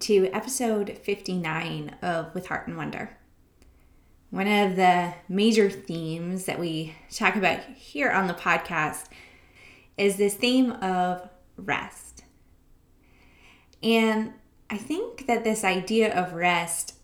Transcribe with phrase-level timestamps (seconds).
[0.00, 3.16] to episode 59 of With Heart and Wonder.
[4.30, 9.06] One of the major themes that we talk about here on the podcast
[9.96, 12.24] is this theme of rest.
[13.82, 14.34] And
[14.68, 16.94] I think that this idea of rest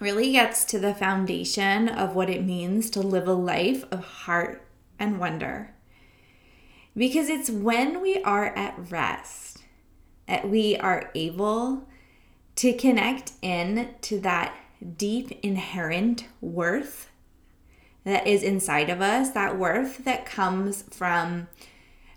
[0.00, 4.66] really gets to the foundation of what it means to live a life of heart
[4.98, 5.74] and wonder.
[6.96, 9.53] Because it's when we are at rest
[10.28, 11.86] Eh, we are able
[12.56, 14.54] to connect in to that
[14.96, 17.10] deep inherent worth
[18.04, 21.48] that is inside of us, that worth that comes from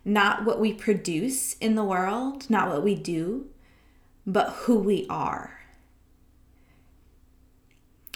[0.04, 3.48] not what we produce in the world, not what we do,
[4.26, 5.60] but who we are.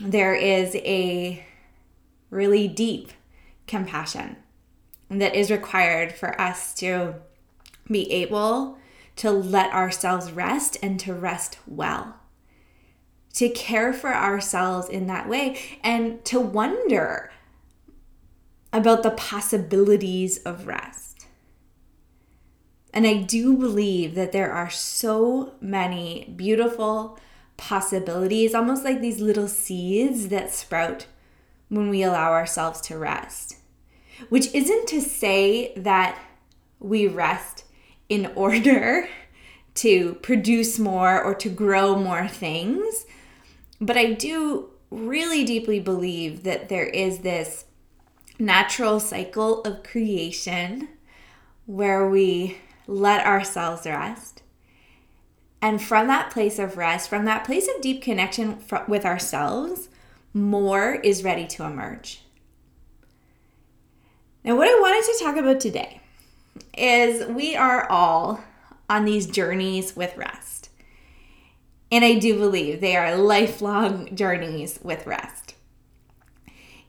[0.02, 1.46] There is a
[2.30, 3.12] really deep
[3.68, 4.38] compassion
[5.10, 7.16] that is required for us to
[7.90, 8.78] be able
[9.18, 12.16] to let ourselves rest and to rest well.
[13.36, 17.32] To care for ourselves in that way and to wonder
[18.74, 21.28] about the possibilities of rest.
[22.94, 27.18] And I do believe that there are so many beautiful
[27.58, 31.06] possibilities, almost like these little seeds that sprout
[31.70, 33.58] when we allow ourselves to rest.
[34.30, 36.18] Which isn't to say that
[36.80, 37.64] we rest
[38.12, 39.08] in order
[39.74, 43.06] to produce more or to grow more things.
[43.80, 47.66] But I do really deeply believe that there is this
[48.38, 50.90] natural cycle of creation
[51.66, 54.44] where we let ourselves rest.
[55.62, 58.58] And from that place of rest, from that place of deep connection
[58.88, 59.88] with ourselves,
[60.34, 62.24] more is ready to emerge.
[64.44, 66.01] Now, what I wanted to talk about today
[66.78, 68.42] is we are all
[68.90, 70.70] on these journeys with rest.
[71.92, 75.56] And I do believe they are lifelong journeys with rest.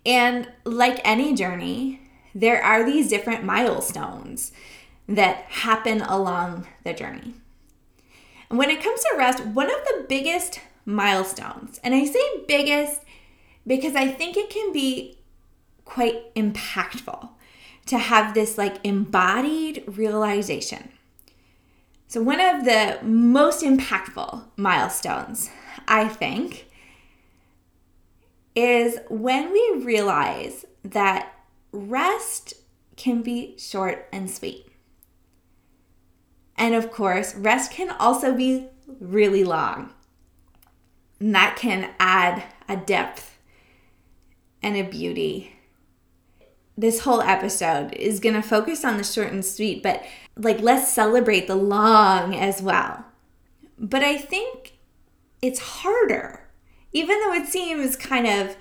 [0.05, 2.01] And like any journey,
[2.35, 4.53] there are these different milestones
[5.09, 7.35] that happen along the journey.
[8.49, 13.03] And when it comes to rest, one of the biggest milestones, and I say biggest
[13.67, 15.19] because I think it can be
[15.85, 17.29] quite impactful,
[17.87, 20.91] to have this like embodied realization.
[22.09, 25.51] So, one of the most impactful milestones,
[25.89, 26.67] I think,
[28.55, 31.33] is when we realize that
[31.73, 32.55] rest
[32.97, 34.67] can be short and sweet.
[36.57, 38.69] And of course, rest can also be
[39.01, 39.91] really long.
[41.19, 43.39] And that can add a depth
[44.63, 45.57] and a beauty
[46.77, 50.05] this whole episode is going to focus on the short and sweet, but
[50.37, 53.05] like let's celebrate the long as well.
[53.79, 54.79] But I think
[55.41, 56.49] it's harder,
[56.93, 58.57] even though it seems kind of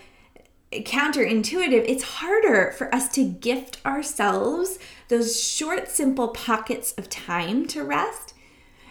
[0.72, 4.80] counterintuitive, it's harder for us to gift ourselves
[5.10, 8.34] those short, simple pockets of time to rest.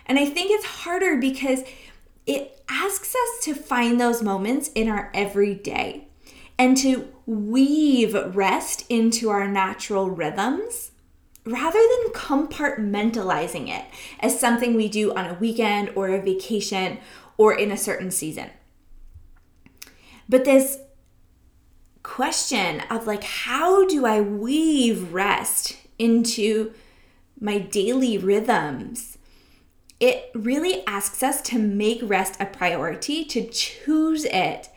[0.06, 1.62] And I think it's harder because
[2.26, 6.06] it asks us to find those moments in our everyday
[6.60, 10.90] and to weave rest into our natural rhythms
[11.46, 13.86] rather than compartmentalizing it
[14.20, 16.98] as something we do on a weekend or a vacation
[17.38, 18.50] or in a certain season.
[20.28, 20.80] But this
[22.02, 26.74] question of like, how do I weave rest into
[27.40, 29.16] my daily rhythms?
[29.98, 34.68] It really asks us to make rest a priority, to choose it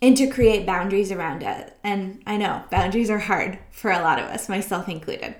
[0.00, 1.76] and to create boundaries around it.
[1.82, 5.34] And I know boundaries are hard for a lot of us, myself included.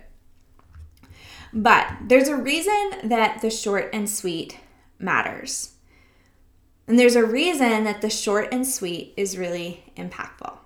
[1.52, 4.58] But there's a reason that the short and sweet
[4.98, 5.74] matters.
[6.86, 10.56] And there's a reason that the short and sweet is really impactful.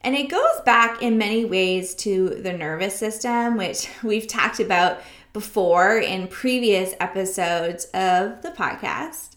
[0.00, 5.00] And it goes back in many ways to the nervous system, which we've talked about
[5.32, 9.36] before in previous episodes of the podcast.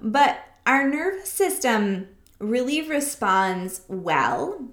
[0.00, 2.08] But our nervous system
[2.42, 4.68] really responds well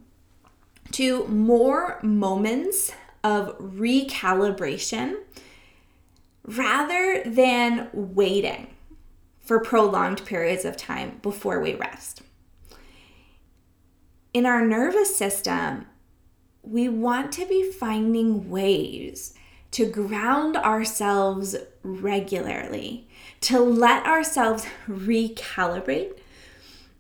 [0.92, 2.92] to more moments
[3.24, 5.16] of recalibration
[6.44, 8.68] rather than waiting
[9.40, 12.22] for prolonged periods of time before we rest.
[14.34, 15.86] In our nervous system,
[16.64, 19.34] we want to be finding ways
[19.72, 23.08] to ground ourselves regularly,
[23.42, 26.19] to let ourselves recalibrate,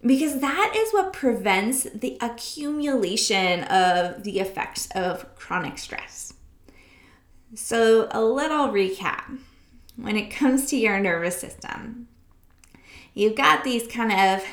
[0.05, 6.33] because that is what prevents the accumulation of the effects of chronic stress.
[7.55, 9.39] So, a little recap
[9.95, 12.07] when it comes to your nervous system,
[13.13, 14.45] you've got these kind of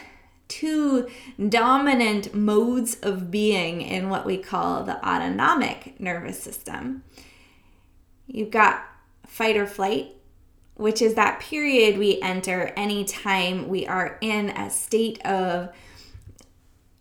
[0.49, 1.09] two
[1.49, 7.03] dominant modes of being in what we call the autonomic nervous system.
[8.27, 8.85] You've got
[9.27, 10.13] fight or flight,
[10.77, 15.71] which is that period we enter anytime we are in a state of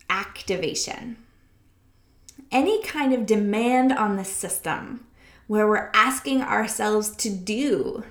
[0.10, 1.18] activation.
[2.52, 5.06] Any kind of demand on the system
[5.48, 8.04] where we're asking ourselves to do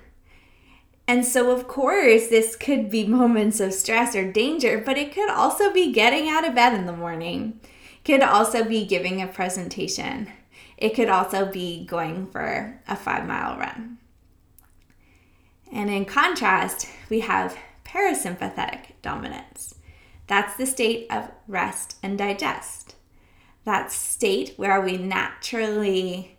[1.07, 5.31] and so, of course, this could be moments of stress or danger, but it could
[5.31, 7.61] also be getting out of bed in the morning.
[7.63, 10.29] It could also be giving a presentation.
[10.77, 13.99] It could also be going for a five mile run.
[15.75, 19.75] And in contrast, we have parasympathetic dominance.
[20.27, 22.95] That's the state of rest and digest.
[23.65, 26.39] That state where we naturally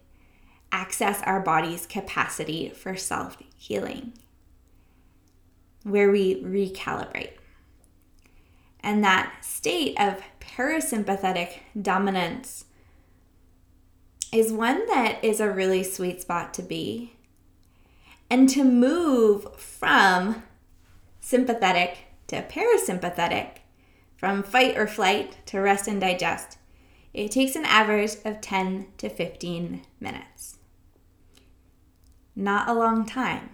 [0.72, 4.14] access our body's capacity for self healing
[5.84, 7.34] where we recalibrate.
[8.80, 12.66] And that state of parasympathetic dominance
[14.32, 17.15] is one that is a really sweet spot to be.
[18.30, 20.44] And to move from
[21.20, 23.58] sympathetic to parasympathetic,
[24.18, 26.58] from fight or flight to rest and digest,
[27.14, 30.58] it takes an average of 10 to 15 minutes.
[32.36, 33.52] Not a long time.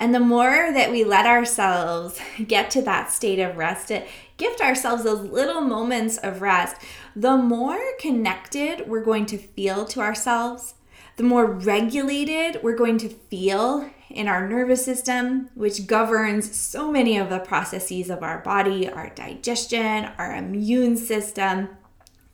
[0.00, 4.02] And the more that we let ourselves get to that state of rest, uh,
[4.36, 6.76] gift ourselves those little moments of rest,
[7.16, 10.74] the more connected we're going to feel to ourselves,
[11.18, 17.18] the more regulated we're going to feel in our nervous system, which governs so many
[17.18, 21.68] of the processes of our body, our digestion, our immune system,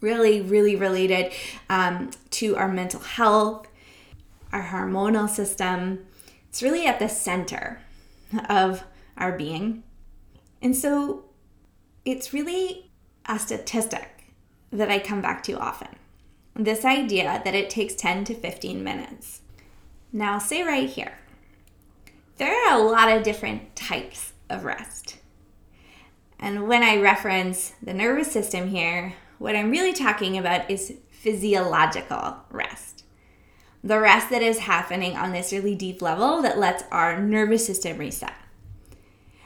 [0.00, 1.32] really, really related
[1.68, 3.66] um, to our mental health,
[4.52, 6.06] our hormonal system
[6.54, 7.80] it's really at the center
[8.48, 8.84] of
[9.16, 9.82] our being.
[10.62, 11.24] And so
[12.04, 12.92] it's really
[13.26, 14.32] a statistic
[14.70, 15.88] that I come back to often
[16.54, 19.40] this idea that it takes 10 to 15 minutes.
[20.12, 21.18] Now, say right here,
[22.36, 25.16] there are a lot of different types of rest.
[26.38, 32.36] And when I reference the nervous system here, what I'm really talking about is physiological
[32.50, 32.94] rest
[33.84, 37.98] the rest that is happening on this really deep level that lets our nervous system
[37.98, 38.32] reset.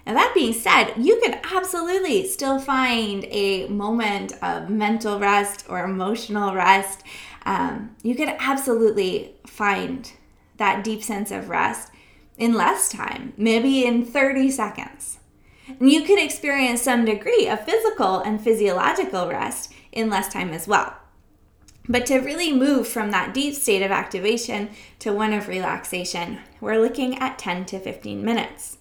[0.08, 5.84] Now, that being said, you could absolutely still find a moment of mental rest or
[5.84, 7.02] emotional rest.
[7.44, 10.10] Um, you could absolutely find
[10.56, 11.92] that deep sense of rest
[12.38, 15.18] in less time, maybe in 30 seconds.
[15.78, 20.66] And you could experience some degree of physical and physiological rest in less time as
[20.66, 20.96] well.
[21.86, 26.80] But to really move from that deep state of activation to one of relaxation, we're
[26.80, 28.78] looking at 10 to 15 minutes.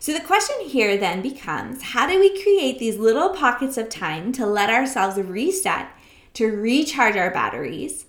[0.00, 4.32] So the question here then becomes how do we create these little pockets of time
[4.32, 5.88] to let ourselves reset,
[6.32, 8.06] to recharge our batteries,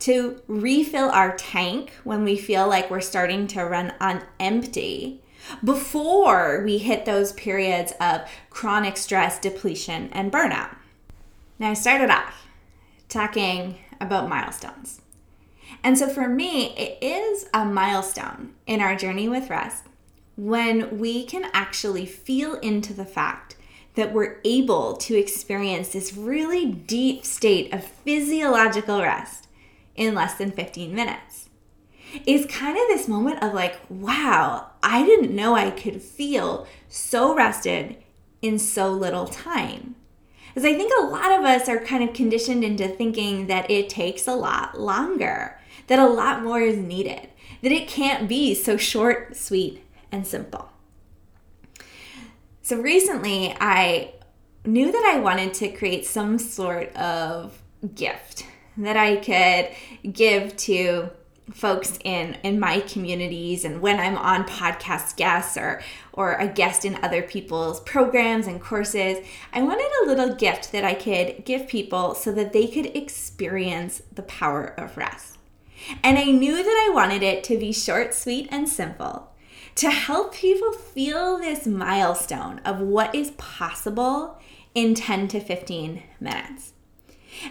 [0.00, 5.22] to refill our tank when we feel like we're starting to run on empty?
[5.64, 10.76] Before we hit those periods of chronic stress, depletion, and burnout.
[11.58, 12.48] Now, I started off
[13.08, 15.00] talking about milestones.
[15.82, 19.84] And so for me, it is a milestone in our journey with rest
[20.38, 23.56] when we can actually feel into the fact
[23.96, 29.48] that we're able to experience this really deep state of physiological rest
[29.96, 31.48] in less than 15 minutes.
[32.24, 37.34] Is kind of this moment of like, wow, I didn't know I could feel so
[37.34, 37.96] rested
[38.40, 39.96] in so little time.
[40.46, 43.88] Because I think a lot of us are kind of conditioned into thinking that it
[43.88, 47.28] takes a lot longer, that a lot more is needed,
[47.60, 50.70] that it can't be so short, sweet, and simple.
[52.62, 54.12] So recently, I
[54.64, 57.62] knew that I wanted to create some sort of
[57.94, 58.44] gift
[58.76, 61.10] that I could give to
[61.52, 65.80] folks in in my communities and when I'm on podcast guests or
[66.12, 70.84] or a guest in other people's programs and courses, I wanted a little gift that
[70.84, 75.38] I could give people so that they could experience the power of rest.
[76.02, 79.30] And I knew that I wanted it to be short, sweet, and simple
[79.78, 84.36] to help people feel this milestone of what is possible
[84.74, 86.72] in 10 to 15 minutes.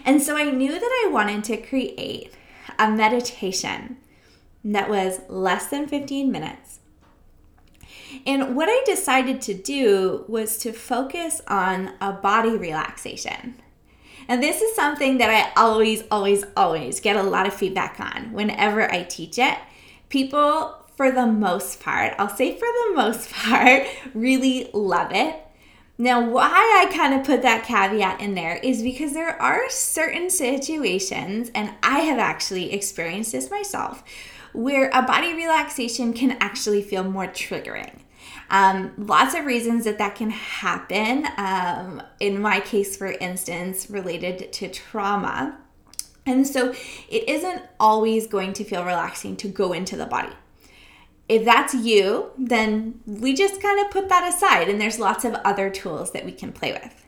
[0.04, 2.34] And so I knew that I wanted to create
[2.78, 3.96] a meditation
[4.62, 6.80] that was less than 15 minutes.
[8.26, 13.54] And what I decided to do was to focus on a body relaxation.
[14.28, 18.34] And this is something that I always, always, always get a lot of feedback on
[18.34, 19.56] whenever I teach it.
[20.10, 25.36] People, for the most part, I'll say for the most part, really love it.
[25.96, 30.28] Now, why I kind of put that caveat in there is because there are certain
[30.28, 34.02] situations, and I have actually experienced this myself,
[34.52, 38.00] where a body relaxation can actually feel more triggering.
[38.50, 41.28] Um, lots of reasons that that can happen.
[41.36, 45.58] Um, in my case, for instance, related to trauma.
[46.26, 46.74] And so
[47.08, 50.34] it isn't always going to feel relaxing to go into the body.
[51.28, 55.34] If that's you, then we just kind of put that aside, and there's lots of
[55.34, 57.04] other tools that we can play with.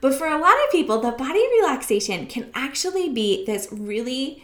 [0.00, 4.42] But for a lot of people, the body relaxation can actually be this really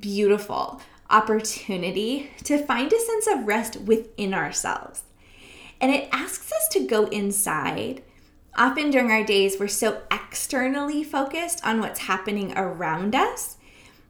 [0.00, 5.04] beautiful opportunity to find a sense of rest within ourselves.
[5.80, 8.02] And it asks us to go inside.
[8.56, 13.57] Often during our days, we're so externally focused on what's happening around us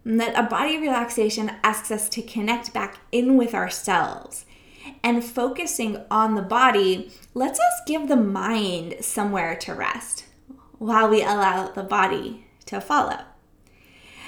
[0.05, 4.45] that a body relaxation asks us to connect back in with ourselves.
[5.03, 10.25] And focusing on the body lets us give the mind somewhere to rest
[10.79, 13.21] while we allow the body to follow.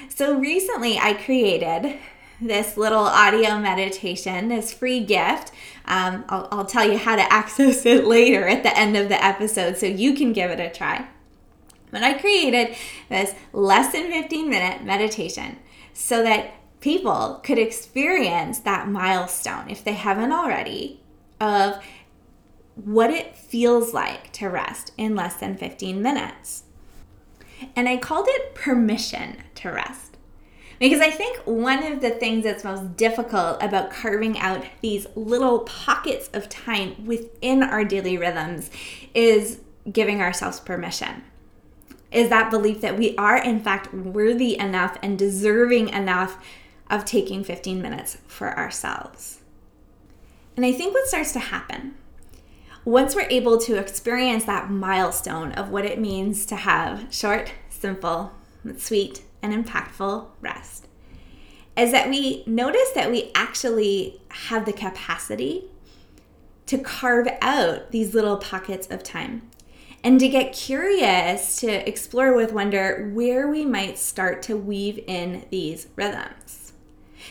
[0.09, 1.99] So recently, I created
[2.41, 5.53] this little audio meditation, this free gift.
[5.85, 9.23] Um, I'll, I'll tell you how to access it later at the end of the
[9.23, 11.07] episode so you can give it a try.
[11.91, 12.77] But I created
[13.09, 15.59] this less than 15 minute meditation
[15.93, 21.01] so that people could experience that milestone, if they haven't already,
[21.41, 21.83] of
[22.75, 26.65] what it feels like to rest in less than 15 minutes.
[27.77, 30.17] And I called it permission to rest.
[30.79, 35.61] Because I think one of the things that's most difficult about carving out these little
[35.61, 38.71] pockets of time within our daily rhythms
[39.13, 39.61] is
[39.93, 41.23] giving ourselves permission.
[42.11, 46.43] Is that belief that we are, in fact, worthy enough and deserving enough
[46.91, 49.39] of taking 15 minutes for ourselves.
[50.57, 51.95] And I think what starts to happen
[52.85, 58.33] once we're able to experience that milestone of what it means to have short, simple,
[58.77, 60.89] sweet, and impactful rest
[61.77, 65.65] is that we notice that we actually have the capacity
[66.67, 69.43] to carve out these little pockets of time
[70.03, 75.45] and to get curious to explore with wonder where we might start to weave in
[75.51, 76.73] these rhythms.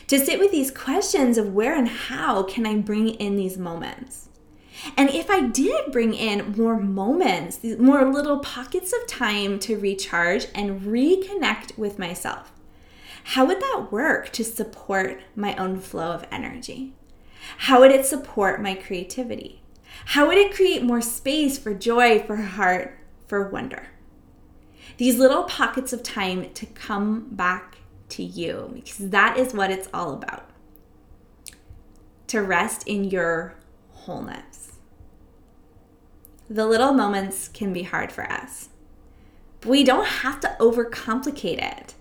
[0.06, 4.28] To sit with these questions of where and how can I bring in these moments?
[4.96, 10.46] And if I did bring in more moments, more little pockets of time to recharge
[10.54, 12.52] and reconnect with myself,
[13.24, 16.94] how would that work to support my own flow of energy?
[17.58, 19.59] How would it support my creativity?
[20.10, 23.88] How would it create more space for joy, for heart, for wonder?
[24.96, 27.78] These little pockets of time to come back
[28.10, 30.50] to you, because that is what it's all about.
[32.28, 33.54] To rest in your
[33.90, 34.60] wholeness
[36.50, 38.70] the little moments can be hard for us.
[39.60, 41.94] But we don't have to overcomplicate it.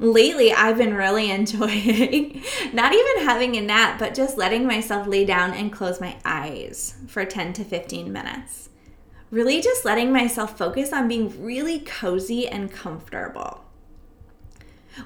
[0.00, 5.24] Lately, I've been really enjoying not even having a nap, but just letting myself lay
[5.24, 8.68] down and close my eyes for 10 to 15 minutes.
[9.30, 13.64] Really just letting myself focus on being really cozy and comfortable.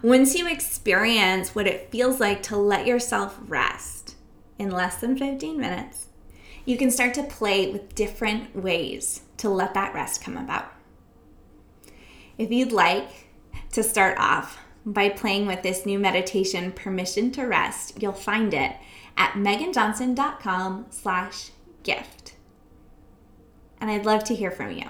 [0.00, 4.16] Once you experience what it feels like to let yourself rest
[4.58, 6.06] in less than 15 minutes,
[6.64, 10.72] you can start to play with different ways to let that rest come about.
[12.38, 13.28] If you'd like
[13.72, 18.76] to start off by playing with this new meditation, Permission to Rest, you'll find it
[19.16, 21.50] at meghanjohnston.com slash
[21.82, 22.34] gift.
[23.80, 24.86] And I'd love to hear from you.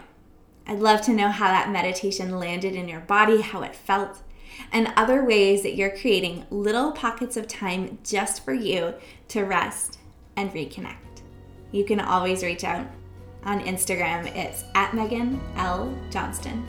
[0.66, 4.22] I'd love to know how that meditation landed in your body, how it felt,
[4.70, 8.94] and other ways that you're creating little pockets of time just for you
[9.28, 9.98] to rest
[10.36, 11.12] and reconnect
[11.72, 12.86] you can always reach out
[13.44, 14.26] on Instagram.
[14.36, 15.92] It's at Meghan L.
[16.10, 16.68] Johnston.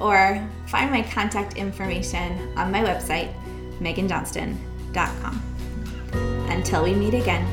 [0.00, 3.32] Or find my contact information on my website,
[3.80, 5.42] meghanjohnston.com.
[6.48, 7.46] Until we meet again,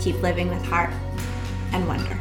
[0.00, 0.92] keep living with heart
[1.72, 2.18] and wonder.